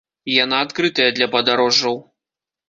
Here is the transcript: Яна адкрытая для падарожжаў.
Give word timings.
Яна 0.43 0.61
адкрытая 0.67 1.07
для 1.19 1.27
падарожжаў. 1.35 2.01